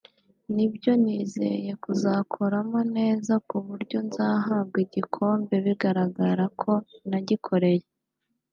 nibyo 0.55 0.91
nizeye 1.03 1.71
kuzakoramo 1.83 2.79
neza 2.95 3.33
ku 3.47 3.55
buryo 3.65 3.97
nzahabwa 4.07 4.77
igikombe 4.85 5.55
bigaragara 5.65 6.45
ko 6.61 6.71
nagikoreye 7.09 7.87